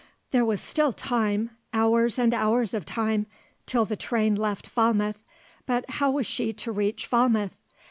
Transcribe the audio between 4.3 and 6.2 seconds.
left Falmouth; but how